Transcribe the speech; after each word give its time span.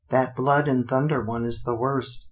That 0.09 0.35
blood 0.35 0.67
and 0.67 0.87
thunder 0.89 1.23
one 1.23 1.45
is 1.45 1.61
the 1.61 1.75
worst. 1.75 2.19